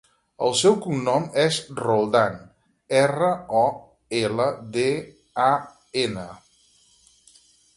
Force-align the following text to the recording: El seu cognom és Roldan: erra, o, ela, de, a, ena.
El 0.45 0.53
seu 0.59 0.75
cognom 0.85 1.25
és 1.41 1.59
Roldan: 1.81 2.39
erra, 3.01 3.29
o, 3.59 3.63
ela, 4.21 4.49
de, 4.79 4.87
a, 5.49 5.51
ena. 6.07 6.25